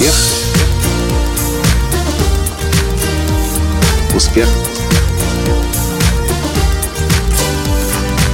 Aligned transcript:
Успех. 0.00 0.14
Успех. 4.16 4.48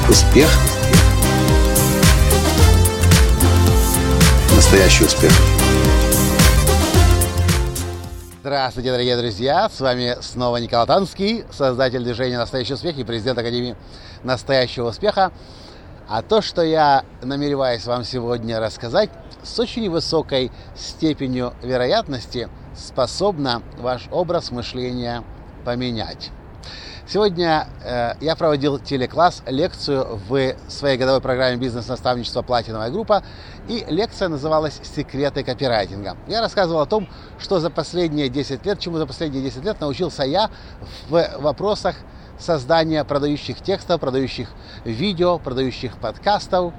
Успех. 0.08 0.48
Настоящий 4.54 5.04
успех. 5.06 5.32
Здравствуйте, 8.42 8.92
дорогие 8.92 9.16
друзья! 9.16 9.68
С 9.68 9.80
вами 9.80 10.16
снова 10.20 10.58
Николай 10.58 10.86
Танский, 10.86 11.44
создатель 11.50 12.04
движения 12.04 12.38
«Настоящий 12.38 12.74
успех» 12.74 12.96
и 12.96 13.02
президент 13.02 13.40
Академии 13.40 13.74
«Настоящего 14.22 14.90
успеха». 14.90 15.32
А 16.08 16.22
то, 16.22 16.42
что 16.42 16.62
я 16.62 17.04
намереваюсь 17.22 17.84
вам 17.86 18.04
сегодня 18.04 18.60
рассказать, 18.60 19.10
с 19.46 19.58
очень 19.60 19.88
высокой 19.88 20.50
степенью 20.74 21.54
вероятности 21.62 22.48
способна 22.74 23.62
ваш 23.78 24.08
образ 24.10 24.50
мышления 24.50 25.22
поменять. 25.64 26.30
Сегодня 27.08 27.68
э, 27.84 28.14
я 28.20 28.34
проводил 28.34 28.80
телекласс, 28.80 29.44
лекцию 29.46 30.20
в 30.28 30.54
своей 30.68 30.98
годовой 30.98 31.20
программе 31.20 31.56
бизнес-наставничества 31.56 32.42
«Платиновая 32.42 32.90
группа», 32.90 33.22
и 33.68 33.86
лекция 33.88 34.26
называлась 34.28 34.80
«Секреты 34.82 35.44
копирайтинга». 35.44 36.16
Я 36.26 36.40
рассказывал 36.40 36.80
о 36.80 36.86
том, 36.86 37.08
что 37.38 37.60
за 37.60 37.70
последние 37.70 38.28
10 38.28 38.66
лет, 38.66 38.80
чему 38.80 38.98
за 38.98 39.06
последние 39.06 39.44
10 39.44 39.64
лет 39.64 39.80
научился 39.80 40.24
я 40.24 40.50
в 41.08 41.30
вопросах 41.38 41.94
создания 42.40 43.04
продающих 43.04 43.60
текстов, 43.60 44.00
продающих 44.00 44.48
видео, 44.84 45.38
продающих 45.38 45.98
подкастов. 45.98 46.74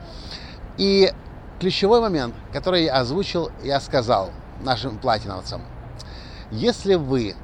И 0.78 1.14
ключевой 1.60 2.02
момент, 2.02 2.36
который 2.54 2.86
я 2.86 2.96
озвучил, 2.96 3.52
я 3.64 3.80
сказал 3.80 4.32
нашим 4.62 4.98
платиновцам. 4.98 5.62
Если 6.52 6.96
вы 6.96 7.36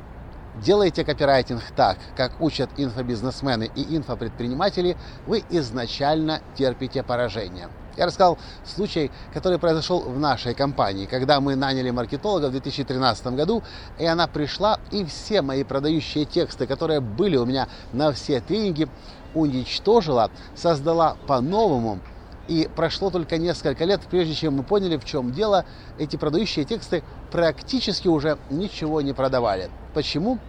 делаете 0.62 1.04
копирайтинг 1.04 1.64
так, 1.76 1.98
как 2.16 2.40
учат 2.40 2.70
инфобизнесмены 2.78 3.70
и 3.76 3.98
инфопредприниматели, 3.98 4.98
вы 5.26 5.44
изначально 5.50 6.42
терпите 6.56 7.04
поражение. 7.04 7.70
Я 7.96 8.08
рассказал 8.08 8.40
случай, 8.66 9.12
который 9.34 9.60
произошел 9.60 10.00
в 10.00 10.20
нашей 10.20 10.56
компании, 10.56 11.06
когда 11.06 11.40
мы 11.40 11.56
наняли 11.56 11.92
маркетолога 11.92 12.48
в 12.48 12.52
2013 12.52 13.28
году, 13.28 13.62
и 14.00 14.06
она 14.06 14.28
пришла, 14.28 14.80
и 14.92 15.06
все 15.06 15.42
мои 15.42 15.64
продающие 15.64 16.26
тексты, 16.26 16.66
которые 16.66 17.02
были 17.02 17.38
у 17.38 17.46
меня 17.46 17.68
на 17.92 18.12
все 18.12 18.42
тренинги, 18.42 18.88
уничтожила, 19.36 20.32
создала 20.56 21.18
по-новому, 21.28 22.00
и 22.48 22.70
прошло 22.76 23.10
только 23.10 23.38
несколько 23.38 23.86
лет, 23.86 24.02
прежде 24.10 24.34
чем 24.34 24.56
мы 24.56 24.64
поняли, 24.64 24.98
в 24.98 25.06
чем 25.06 25.32
дело. 25.32 25.66
Эти 25.98 26.16
продающие 26.16 26.66
тексты 26.66 27.04
практически 27.32 28.08
уже 28.08 28.38
ничего 28.50 29.02
не 29.02 29.14
продавали. 29.14 29.70
Почему? 29.94 30.40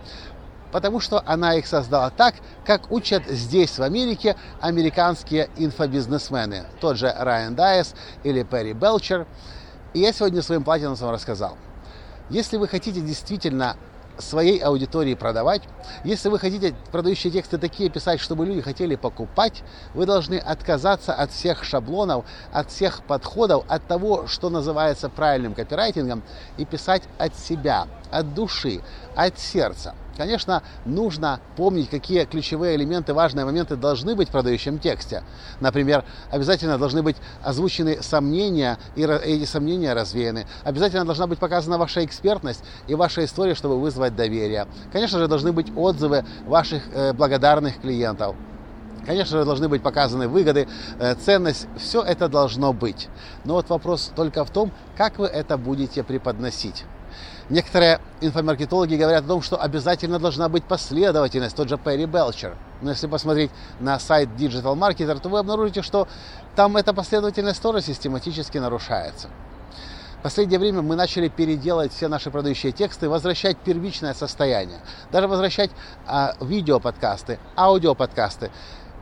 Потому 0.73 0.99
что 0.99 1.23
она 1.25 1.55
их 1.55 1.69
создала 1.69 2.11
так, 2.11 2.35
как 2.65 2.91
учат 2.91 3.25
здесь, 3.27 3.79
в 3.79 3.83
Америке, 3.83 4.35
американские 4.61 5.49
инфобизнесмены. 5.57 6.65
Тот 6.81 6.97
же 6.97 7.15
Райан 7.17 7.55
Дайес 7.55 7.95
или 8.25 8.43
Перри 8.43 8.73
Белчер. 8.73 9.27
И 9.93 10.01
я 10.01 10.13
сегодня 10.13 10.43
своим 10.43 10.65
платинусам 10.65 11.11
рассказал. 11.11 11.57
Если 12.29 12.57
вы 12.57 12.67
хотите 12.67 13.01
действительно 13.01 13.77
своей 14.19 14.59
аудитории 14.59 15.15
продавать. 15.15 15.63
Если 16.05 16.29
вы 16.29 16.39
хотите 16.39 16.75
продающие 16.93 17.33
тексты 17.33 17.59
такие 17.59 17.91
писать, 17.91 18.21
чтобы 18.21 18.47
люди 18.47 18.61
хотели 18.61 18.97
покупать, 18.97 19.63
вы 19.95 20.07
должны 20.07 20.37
отказаться 20.37 21.15
от 21.15 21.31
всех 21.31 21.65
шаблонов, 21.65 22.25
от 22.53 22.71
всех 22.71 23.03
подходов, 23.05 23.65
от 23.69 23.87
того, 23.87 24.27
что 24.27 24.51
называется 24.51 25.09
правильным 25.09 25.55
копирайтингом, 25.55 26.23
и 26.57 26.65
писать 26.65 27.03
от 27.19 27.37
себя, 27.37 27.89
от 28.11 28.35
души, 28.35 28.81
от 29.17 29.39
сердца. 29.39 29.95
Конечно, 30.17 30.63
нужно 30.85 31.41
помнить, 31.57 31.91
какие 31.91 32.25
ключевые 32.25 32.77
элементы, 32.77 33.15
важные 33.15 33.45
моменты 33.45 33.77
должны 33.77 34.15
быть 34.15 34.29
в 34.29 34.33
продающем 34.33 34.79
тексте. 34.79 35.25
Например, 35.61 36.05
обязательно 36.31 36.79
должны 36.79 37.03
быть 37.03 37.17
озвучены 37.43 38.03
сомнения, 38.03 38.79
и 38.95 39.03
эти 39.03 39.45
сомнения 39.45 39.93
развеяны. 39.93 40.47
Обязательно 40.63 41.05
должна 41.05 41.27
быть 41.27 41.39
показана 41.39 41.79
ваша 41.79 42.05
экспертность 42.05 42.65
и 42.87 42.95
ваша 42.95 43.25
история, 43.25 43.55
чтобы 43.55 43.81
вызвать 43.81 44.15
доверие. 44.15 44.69
Конечно 44.93 45.19
же, 45.19 45.27
должны 45.27 45.53
быть 45.53 45.73
отзывы 45.77 46.25
ваших 46.47 46.83
э, 46.93 47.13
благодарных 47.13 47.81
клиентов. 47.81 48.37
Конечно 49.05 49.39
же, 49.39 49.45
должны 49.45 49.69
быть 49.69 49.83
показаны 49.83 50.29
выгоды, 50.29 50.69
э, 50.99 51.15
ценность. 51.17 51.67
Все 51.77 52.03
это 52.03 52.29
должно 52.29 52.73
быть. 52.73 53.09
Но 53.45 53.55
вот 53.55 53.69
вопрос 53.69 54.13
только 54.15 54.45
в 54.45 54.51
том, 54.51 54.71
как 54.97 55.19
вы 55.19 55.27
это 55.27 55.59
будете 55.59 56.03
преподносить. 56.03 56.85
Некоторые 57.51 58.01
инфомаркетологи 58.23 58.97
говорят 58.97 59.25
о 59.25 59.29
том, 59.29 59.43
что 59.43 59.61
обязательно 59.61 60.19
должна 60.19 60.49
быть 60.49 60.65
последовательность, 60.65 61.55
тот 61.55 61.69
же 61.69 61.77
Перри 61.77 62.07
Белчер. 62.07 62.57
Но 62.81 62.91
если 62.91 63.07
посмотреть 63.07 63.51
на 63.81 63.99
сайт 63.99 64.31
Digital 64.39 64.75
Marketer, 64.77 65.19
то 65.21 65.29
вы 65.29 65.39
обнаружите, 65.39 65.83
что 65.83 66.09
там 66.57 66.77
эта 66.77 66.95
последовательность 66.95 67.61
тоже 67.61 67.83
систематически 67.83 68.59
нарушается. 68.59 69.29
В 70.21 70.23
последнее 70.23 70.59
время 70.59 70.81
мы 70.81 70.97
начали 70.97 71.29
переделать 71.29 71.93
все 71.93 72.09
наши 72.09 72.31
продающие 72.31 72.73
тексты, 72.73 73.11
возвращать 73.11 73.59
первичное 73.59 74.15
состояние, 74.15 74.79
даже 75.13 75.29
возвращать 75.29 75.71
а, 76.07 76.35
видеоподкасты, 76.41 77.39
аудиоподкасты. 77.57 78.51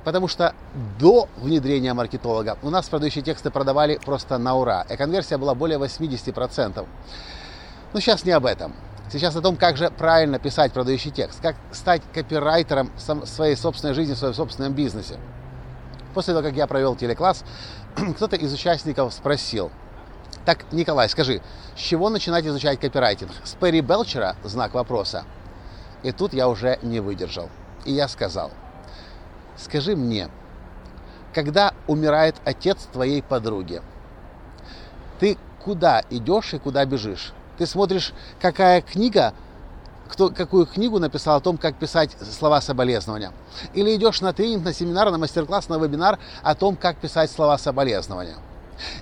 Потому 0.02 0.26
что 0.26 0.52
до 0.98 1.28
внедрения 1.36 1.94
маркетолога 1.94 2.58
у 2.62 2.70
нас 2.70 2.88
продающие 2.88 3.22
тексты 3.22 3.52
продавали 3.52 4.00
просто 4.04 4.36
на 4.38 4.56
ура, 4.56 4.84
и 4.90 4.96
конверсия 4.96 5.38
была 5.38 5.54
более 5.54 5.78
80%. 5.78 6.84
Но 7.92 8.00
сейчас 8.00 8.24
не 8.24 8.32
об 8.32 8.46
этом. 8.46 8.72
Сейчас 9.10 9.36
о 9.36 9.42
том, 9.42 9.56
как 9.56 9.76
же 9.76 9.90
правильно 9.90 10.38
писать 10.38 10.72
продающий 10.72 11.10
текст, 11.10 11.40
как 11.42 11.56
стать 11.72 12.02
копирайтером 12.14 12.90
своей 12.96 13.56
собственной 13.56 13.92
жизни, 13.92 14.14
в 14.14 14.18
своем 14.18 14.32
собственном 14.32 14.72
бизнесе. 14.72 15.18
После 16.14 16.32
того, 16.32 16.46
как 16.46 16.56
я 16.56 16.66
провел 16.66 16.96
телекласс, 16.96 17.44
кто-то 18.16 18.36
из 18.36 18.52
участников 18.52 19.12
спросил, 19.12 19.70
так, 20.46 20.64
Николай, 20.72 21.08
скажи, 21.08 21.42
с 21.76 21.80
чего 21.80 22.08
начинать 22.08 22.46
изучать 22.46 22.80
копирайтинг? 22.80 23.30
С 23.44 23.54
Перри 23.54 23.80
Белчера? 23.80 24.36
Знак 24.42 24.74
вопроса. 24.74 25.24
И 26.02 26.10
тут 26.10 26.32
я 26.32 26.48
уже 26.48 26.78
не 26.82 27.00
выдержал. 27.00 27.48
И 27.84 27.92
я 27.92 28.08
сказал, 28.08 28.50
скажи 29.56 29.94
мне, 29.94 30.28
когда 31.34 31.74
умирает 31.86 32.36
отец 32.44 32.88
твоей 32.92 33.22
подруги, 33.22 33.82
ты 35.20 35.38
куда 35.62 36.02
идешь 36.10 36.54
и 36.54 36.58
куда 36.58 36.84
бежишь? 36.86 37.32
Ты 37.58 37.66
смотришь, 37.66 38.12
какая 38.40 38.80
книга, 38.80 39.34
кто, 40.08 40.30
какую 40.30 40.66
книгу 40.66 40.98
написал 40.98 41.36
о 41.36 41.40
том, 41.40 41.56
как 41.56 41.76
писать 41.76 42.10
слова 42.20 42.60
соболезнования. 42.60 43.32
Или 43.74 43.94
идешь 43.94 44.20
на 44.20 44.32
тренинг, 44.32 44.64
на 44.64 44.72
семинар, 44.72 45.10
на 45.10 45.18
мастер-класс, 45.18 45.68
на 45.68 45.78
вебинар 45.78 46.18
о 46.42 46.54
том, 46.54 46.76
как 46.76 46.96
писать 46.98 47.30
слова 47.30 47.58
соболезнования. 47.58 48.36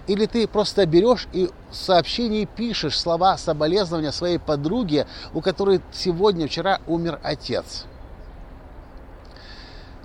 Или 0.06 0.26
ты 0.26 0.46
просто 0.46 0.86
берешь 0.86 1.26
и 1.32 1.50
в 1.70 1.74
сообщении 1.74 2.44
пишешь 2.44 2.98
слова 2.98 3.38
соболезнования 3.38 4.12
своей 4.12 4.38
подруге, 4.38 5.06
у 5.32 5.40
которой 5.40 5.80
сегодня, 5.92 6.48
вчера 6.48 6.80
умер 6.86 7.18
отец. 7.22 7.84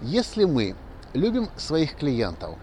Если 0.01 0.45
мы 0.45 0.75
любим 1.13 1.49
своих 1.57 1.95
клиентов, 1.95 2.55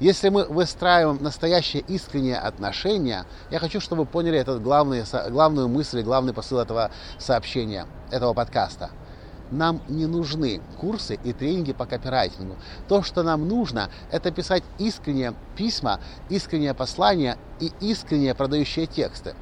если 0.00 0.28
мы 0.28 0.44
выстраиваем 0.44 1.22
настоящие 1.22 1.82
искренние 1.82 2.38
отношения, 2.38 3.24
я 3.50 3.58
хочу, 3.58 3.80
чтобы 3.80 4.02
вы 4.02 4.06
поняли 4.06 4.38
этот 4.38 4.62
главный, 4.62 5.04
главную 5.30 5.68
мысль, 5.68 6.02
главный 6.02 6.32
посыл 6.32 6.58
этого 6.58 6.90
сообщения, 7.18 7.86
этого 8.10 8.34
подкаста. 8.34 8.90
Нам 9.50 9.80
не 9.88 10.06
нужны 10.06 10.60
курсы 10.80 11.18
и 11.22 11.32
тренинги 11.32 11.72
по 11.72 11.86
копирайтингу. 11.86 12.56
То, 12.88 13.02
что 13.02 13.22
нам 13.22 13.46
нужно, 13.46 13.90
это 14.10 14.32
писать 14.32 14.64
искренние 14.78 15.34
письма, 15.56 16.00
искренние 16.28 16.74
послания 16.74 17.38
и 17.60 17.70
искренние 17.80 18.34
продающие 18.34 18.86
тексты. 18.86 19.34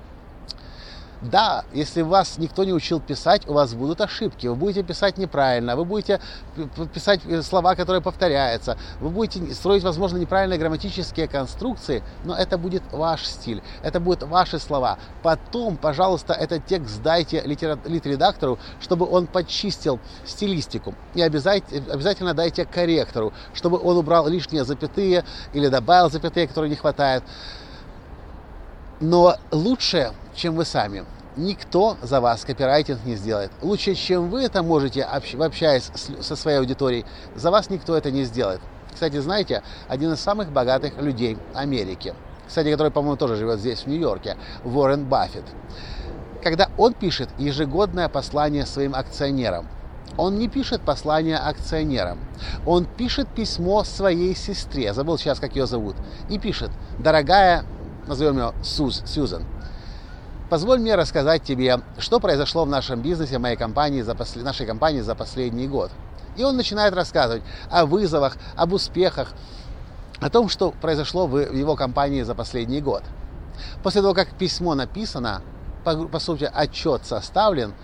Да, 1.20 1.64
если 1.72 2.02
вас 2.02 2.38
никто 2.38 2.64
не 2.64 2.72
учил 2.72 3.00
писать, 3.00 3.48
у 3.48 3.52
вас 3.54 3.74
будут 3.74 4.00
ошибки, 4.00 4.46
вы 4.46 4.54
будете 4.54 4.82
писать 4.82 5.16
неправильно, 5.16 5.76
вы 5.76 5.84
будете 5.84 6.20
писать 6.92 7.20
э, 7.26 7.42
слова, 7.42 7.74
которые 7.74 8.02
повторяются, 8.02 8.76
вы 9.00 9.10
будете 9.10 9.54
строить, 9.54 9.82
возможно, 9.82 10.18
неправильные 10.18 10.58
грамматические 10.58 11.28
конструкции, 11.28 12.02
но 12.24 12.36
это 12.36 12.58
будет 12.58 12.82
ваш 12.92 13.24
стиль, 13.24 13.62
это 13.82 14.00
будут 14.00 14.24
ваши 14.24 14.58
слова. 14.58 14.98
Потом, 15.22 15.76
пожалуйста, 15.76 16.34
этот 16.34 16.66
текст 16.66 16.94
сдайте 16.96 17.40
литредактору, 17.42 18.58
чтобы 18.80 19.08
он 19.08 19.26
почистил 19.26 20.00
стилистику. 20.26 20.94
И 21.14 21.22
обязательно, 21.22 21.92
обязательно 21.92 22.34
дайте 22.34 22.64
корректору, 22.66 23.32
чтобы 23.54 23.78
он 23.78 23.96
убрал 23.96 24.28
лишние 24.28 24.64
запятые 24.64 25.24
или 25.52 25.68
добавил 25.68 26.10
запятые, 26.10 26.48
которые 26.48 26.70
не 26.70 26.76
хватает. 26.76 27.22
Но 29.00 29.36
лучше, 29.50 30.12
чем 30.34 30.54
вы 30.54 30.64
сами, 30.64 31.04
никто 31.36 31.96
за 32.02 32.20
вас 32.20 32.44
копирайтинг 32.44 33.04
не 33.04 33.16
сделает. 33.16 33.50
Лучше, 33.62 33.94
чем 33.94 34.30
вы 34.30 34.42
это 34.42 34.62
можете, 34.62 35.02
общаясь 35.02 35.90
со 36.20 36.36
своей 36.36 36.58
аудиторией, 36.58 37.04
за 37.34 37.50
вас 37.50 37.70
никто 37.70 37.96
это 37.96 38.10
не 38.10 38.24
сделает. 38.24 38.60
Кстати, 38.92 39.18
знаете, 39.18 39.62
один 39.88 40.12
из 40.12 40.20
самых 40.20 40.52
богатых 40.52 41.00
людей 41.00 41.36
Америки, 41.54 42.14
кстати, 42.46 42.70
который, 42.70 42.92
по-моему, 42.92 43.16
тоже 43.16 43.36
живет 43.36 43.58
здесь, 43.58 43.80
в 43.80 43.86
Нью-Йорке, 43.86 44.36
Уоррен 44.64 45.06
Баффет. 45.06 45.44
когда 46.44 46.68
он 46.76 46.92
пишет 46.92 47.30
ежегодное 47.38 48.08
послание 48.08 48.66
своим 48.66 48.94
акционерам. 48.94 49.66
Он 50.18 50.38
не 50.38 50.48
пишет 50.48 50.82
послание 50.82 51.38
акционерам. 51.38 52.18
Он 52.66 52.84
пишет 52.84 53.26
письмо 53.28 53.82
своей 53.82 54.36
сестре, 54.36 54.92
забыл 54.92 55.18
сейчас, 55.18 55.40
как 55.40 55.56
ее 55.56 55.66
зовут, 55.66 55.96
и 56.28 56.38
пишет, 56.38 56.70
дорогая, 56.98 57.64
назовем 58.06 58.36
ее 58.36 58.52
Суз, 58.62 59.02
Сьюзан, 59.06 59.44
позволь 60.50 60.78
мне 60.78 60.94
рассказать 60.94 61.42
тебе, 61.42 61.80
что 61.98 62.20
произошло 62.20 62.64
в 62.64 62.68
нашем 62.68 63.02
бизнесе, 63.02 63.38
в 63.38 63.40
моей 63.40 63.56
компании 63.56 64.02
за 64.02 64.14
посл... 64.14 64.40
нашей 64.40 64.66
компании 64.66 65.00
за 65.00 65.14
последний 65.14 65.66
год. 65.66 65.90
И 66.36 66.44
он 66.44 66.56
начинает 66.56 66.94
рассказывать 66.94 67.42
о 67.70 67.86
вызовах, 67.86 68.36
об 68.56 68.72
успехах, 68.72 69.32
о 70.20 70.30
том, 70.30 70.48
что 70.48 70.70
произошло 70.70 71.26
в 71.26 71.38
его 71.38 71.76
компании 71.76 72.22
за 72.22 72.34
последний 72.34 72.80
год. 72.80 73.02
После 73.82 74.00
того, 74.00 74.14
как 74.14 74.36
письмо 74.36 74.74
написано, 74.74 75.42
по, 75.84 76.06
по 76.06 76.18
сути, 76.18 76.50
отчет 76.52 77.04
составлен, 77.04 77.74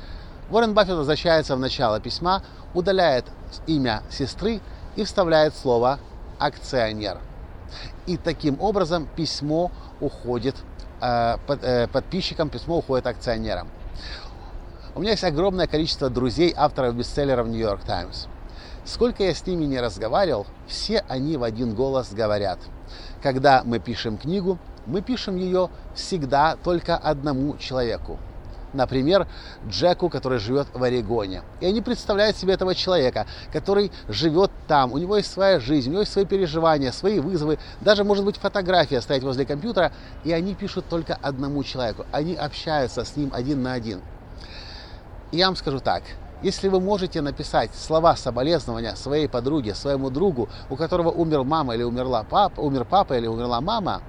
Уоррен 0.51 0.75
Баффет 0.75 0.97
возвращается 0.97 1.55
в 1.55 1.61
начало 1.61 2.01
письма, 2.01 2.43
удаляет 2.75 3.25
имя 3.67 4.03
сестры 4.11 4.61
и 4.97 5.05
вставляет 5.05 5.55
слово 5.55 6.01
«акционер». 6.39 7.19
И 8.07 8.17
таким 8.17 8.61
образом 8.61 9.09
письмо 9.15 9.71
уходит 10.01 10.57
подписчикам, 11.93 12.49
письмо 12.49 12.79
уходит 12.79 13.07
акционерам. 13.07 13.69
У 14.95 15.01
меня 15.01 15.13
есть 15.13 15.25
огромное 15.25 15.67
количество 15.67 16.11
друзей, 16.11 16.53
авторов 16.57 16.95
бестселлеров 16.95 17.47
New 17.49 17.61
York 17.61 17.83
Times. 17.85 18.29
Сколько 18.85 19.25
я 19.25 19.35
с 19.35 19.47
ними 19.47 19.65
не 19.65 19.81
разговаривал, 19.81 20.47
все 20.67 21.05
они 21.09 21.37
в 21.37 21.43
один 21.43 21.75
голос 21.75 22.13
говорят. 22.13 22.59
Когда 23.23 23.63
мы 23.65 23.79
пишем 23.79 24.19
книгу, 24.19 24.59
мы 24.87 25.01
пишем 25.03 25.37
ее 25.37 25.71
всегда 25.95 26.57
только 26.57 26.97
одному 26.97 27.57
человеку– 27.57 28.19
например, 28.73 29.27
Джеку, 29.69 30.09
который 30.09 30.39
живет 30.39 30.69
в 30.73 30.83
Орегоне. 30.83 31.43
И 31.61 31.67
они 31.67 31.81
представляют 31.81 32.37
себе 32.37 32.55
этого 32.55 32.75
человека, 32.75 33.27
который 33.53 33.91
живет 34.09 34.51
там, 34.69 34.93
у 34.93 34.99
него 34.99 35.17
есть 35.17 35.31
своя 35.33 35.61
жизнь, 35.61 35.89
у 35.89 35.93
него 35.93 36.01
есть 36.01 36.13
свои 36.13 36.25
переживания, 36.25 36.93
свои 36.93 37.21
вызовы, 37.21 37.59
даже 37.81 38.05
может 38.05 38.25
быть 38.25 38.37
фотография 38.37 39.01
стоять 39.01 39.23
возле 39.23 39.45
компьютера, 39.45 39.93
и 40.25 40.33
они 40.33 40.55
пишут 40.55 40.87
только 40.89 41.19
одному 41.21 41.63
человеку, 41.65 42.07
они 42.13 42.35
общаются 42.35 43.05
с 43.05 43.17
ним 43.17 43.31
один 43.33 43.63
на 43.63 43.73
один. 43.73 44.01
И 45.33 45.37
я 45.37 45.47
вам 45.47 45.57
скажу 45.57 45.81
так, 45.81 46.03
если 46.43 46.69
вы 46.69 46.81
можете 46.81 47.21
написать 47.21 47.71
слова 47.75 48.17
соболезнования 48.17 48.97
своей 48.97 49.29
подруге, 49.29 49.75
своему 49.75 50.11
другу, 50.11 50.49
у 50.71 50.77
которого 50.77 51.11
умер 51.11 51.45
мама 51.45 51.75
или 51.75 51.83
умерла 51.83 52.25
папа, 52.29 52.61
умер 52.61 52.87
папа 52.89 53.15
или 53.15 53.27
умерла 53.27 53.61
мама, 53.61 54.01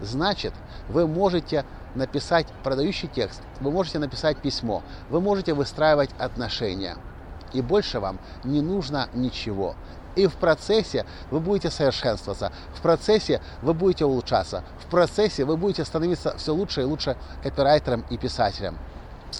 значит, 0.00 0.54
вы 0.88 1.06
можете 1.06 1.64
написать 1.94 2.46
продающий 2.62 3.08
текст, 3.08 3.42
вы 3.60 3.70
можете 3.70 3.98
написать 3.98 4.38
письмо, 4.38 4.82
вы 5.10 5.20
можете 5.20 5.54
выстраивать 5.54 6.10
отношения. 6.18 6.96
И 7.52 7.62
больше 7.62 8.00
вам 8.00 8.18
не 8.42 8.60
нужно 8.60 9.08
ничего. 9.14 9.74
И 10.16 10.26
в 10.26 10.34
процессе 10.34 11.06
вы 11.30 11.40
будете 11.40 11.70
совершенствоваться, 11.70 12.52
в 12.72 12.80
процессе 12.80 13.40
вы 13.62 13.74
будете 13.74 14.04
улучшаться, 14.04 14.62
в 14.78 14.86
процессе 14.86 15.44
вы 15.44 15.56
будете 15.56 15.84
становиться 15.84 16.36
все 16.36 16.54
лучше 16.54 16.82
и 16.82 16.84
лучше 16.84 17.16
копирайтером 17.42 18.04
и 18.10 18.16
писателем. 18.16 18.78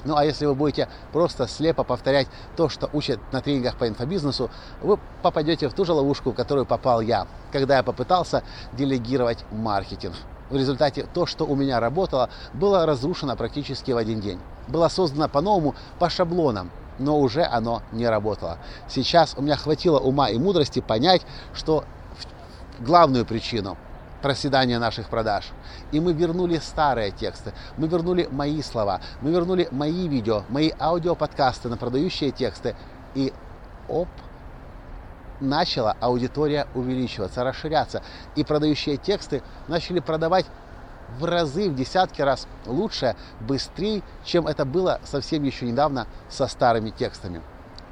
Ну 0.05 0.17
а 0.17 0.25
если 0.25 0.47
вы 0.47 0.57
будете 0.57 0.89
просто 1.13 1.47
слепо 1.47 1.85
повторять 1.85 2.27
то, 2.57 2.69
что 2.69 2.91
учат 2.93 3.21
на 3.33 3.41
тренингах 3.41 3.77
по 3.77 3.87
инфобизнесу, 3.87 4.51
вы 4.83 4.99
попадете 5.23 5.69
в 5.69 5.75
ту 5.75 5.85
же 5.85 5.93
ловушку, 5.93 6.33
в 6.33 6.35
которую 6.35 6.67
попал 6.67 7.01
я, 7.01 7.29
когда 7.53 7.77
я 7.77 7.85
попытался 7.85 8.43
делегировать 8.73 9.45
маркетинг 9.53 10.17
в 10.51 10.57
результате 10.57 11.07
то, 11.13 11.27
что 11.27 11.45
у 11.45 11.57
меня 11.57 11.81
работало, 11.81 12.31
было 12.53 12.87
разрушено 12.87 13.37
практически 13.37 13.93
в 13.93 13.97
один 13.97 14.21
день. 14.21 14.41
Было 14.69 14.89
создано 14.89 15.29
по-новому, 15.29 15.75
по 15.99 16.09
шаблонам, 16.11 16.71
но 16.99 17.19
уже 17.19 17.45
оно 17.45 17.83
не 17.93 18.09
работало. 18.09 18.59
Сейчас 18.89 19.35
у 19.37 19.43
меня 19.43 19.57
хватило 19.57 19.99
ума 19.99 20.29
и 20.29 20.39
мудрости 20.39 20.81
понять, 20.81 21.23
что 21.55 21.85
главную 22.81 23.25
причину 23.25 23.77
проседания 24.23 24.79
наших 24.79 25.11
продаж. 25.11 25.51
И 25.93 26.01
мы 26.01 26.15
вернули 26.15 26.57
старые 26.57 27.11
тексты, 27.11 27.53
мы 27.77 27.89
вернули 27.89 28.27
мои 28.31 28.63
слова, 28.63 29.03
мы 29.21 29.31
вернули 29.31 29.69
мои 29.71 30.09
видео, 30.09 30.45
мои 30.49 30.71
аудиоподкасты 30.81 31.69
на 31.69 31.77
продающие 31.77 32.31
тексты. 32.31 32.75
И 33.15 33.35
оп, 33.87 34.09
начала 35.41 35.97
аудитория 36.01 36.67
увеличиваться, 36.75 37.45
расширяться. 37.45 38.03
И 38.37 38.45
продающие 38.45 38.97
тексты 38.97 39.43
начали 39.69 40.01
продавать 40.01 40.47
в 41.19 41.25
разы, 41.25 41.71
в 41.71 41.75
десятки 41.75 42.23
раз 42.23 42.47
лучше, 42.67 43.17
быстрее, 43.41 44.03
чем 44.25 44.47
это 44.47 44.65
было 44.65 45.01
совсем 45.05 45.43
еще 45.45 45.67
недавно 45.67 46.07
со 46.29 46.47
старыми 46.47 46.91
текстами. 46.91 47.43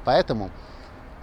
Поэтому 0.05 0.51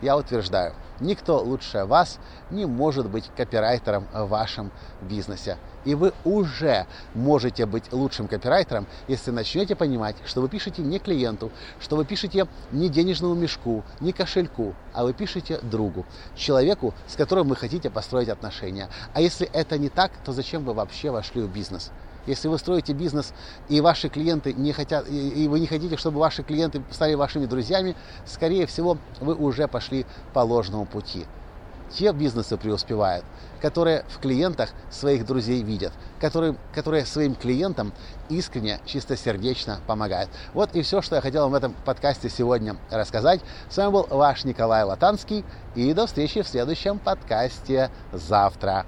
я 0.00 0.16
утверждаю, 0.16 0.74
никто 1.00 1.42
лучше 1.42 1.84
вас 1.84 2.18
не 2.50 2.66
может 2.66 3.08
быть 3.08 3.30
копирайтером 3.36 4.06
в 4.12 4.26
вашем 4.26 4.70
бизнесе. 5.00 5.56
И 5.84 5.94
вы 5.94 6.12
уже 6.24 6.86
можете 7.14 7.66
быть 7.66 7.92
лучшим 7.92 8.28
копирайтером, 8.28 8.86
если 9.08 9.30
начнете 9.30 9.74
понимать, 9.74 10.16
что 10.26 10.40
вы 10.40 10.48
пишете 10.48 10.82
не 10.82 10.98
клиенту, 10.98 11.50
что 11.80 11.96
вы 11.96 12.04
пишете 12.04 12.46
не 12.70 12.88
денежному 12.88 13.34
мешку, 13.34 13.82
не 14.00 14.12
кошельку, 14.12 14.74
а 14.92 15.04
вы 15.04 15.14
пишете 15.14 15.58
другу, 15.62 16.04
человеку, 16.36 16.94
с 17.06 17.16
которым 17.16 17.48
вы 17.48 17.56
хотите 17.56 17.88
построить 17.88 18.28
отношения. 18.28 18.88
А 19.14 19.20
если 19.20 19.48
это 19.52 19.78
не 19.78 19.88
так, 19.88 20.12
то 20.24 20.32
зачем 20.32 20.64
вы 20.64 20.74
вообще 20.74 21.10
вошли 21.10 21.42
в 21.42 21.52
бизнес? 21.52 21.90
Если 22.26 22.48
вы 22.48 22.58
строите 22.58 22.92
бизнес 22.92 23.32
и 23.68 23.80
ваши 23.80 24.08
клиенты 24.08 24.52
не 24.52 24.72
хотят, 24.72 25.08
и 25.08 25.48
вы 25.48 25.60
не 25.60 25.66
хотите, 25.66 25.96
чтобы 25.96 26.18
ваши 26.18 26.42
клиенты 26.42 26.82
стали 26.90 27.14
вашими 27.14 27.46
друзьями, 27.46 27.96
скорее 28.26 28.66
всего, 28.66 28.98
вы 29.20 29.34
уже 29.34 29.68
пошли 29.68 30.06
по 30.32 30.40
ложному 30.40 30.84
пути 30.86 31.26
те 31.90 32.12
бизнесы 32.12 32.56
преуспевают, 32.56 33.24
которые 33.60 34.04
в 34.08 34.18
клиентах 34.20 34.70
своих 34.90 35.26
друзей 35.26 35.62
видят, 35.62 35.92
которые, 36.20 36.56
которые 36.74 37.04
своим 37.04 37.34
клиентам 37.34 37.92
искренне, 38.28 38.80
чистосердечно 38.86 39.80
помогают. 39.86 40.30
Вот 40.54 40.74
и 40.74 40.82
все, 40.82 41.02
что 41.02 41.16
я 41.16 41.22
хотел 41.22 41.42
вам 41.42 41.52
в 41.52 41.54
этом 41.54 41.74
подкасте 41.84 42.28
сегодня 42.30 42.76
рассказать. 42.90 43.40
С 43.68 43.76
вами 43.76 43.90
был 43.90 44.06
ваш 44.08 44.44
Николай 44.44 44.84
Латанский. 44.84 45.44
И 45.74 45.92
до 45.92 46.06
встречи 46.06 46.42
в 46.42 46.48
следующем 46.48 46.98
подкасте 46.98 47.90
завтра. 48.12 48.86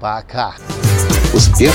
Пока. 0.00 0.54
Успех. 1.34 1.74